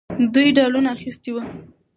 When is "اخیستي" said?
0.95-1.31